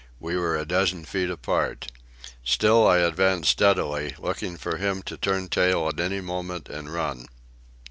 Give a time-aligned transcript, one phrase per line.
[0.19, 1.91] We were a dozen feet apart.
[2.43, 7.27] Still I advanced steadily, looking for him to turn tail at any moment and run.